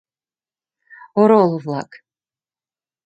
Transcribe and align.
Орол-влак! 1.21 1.91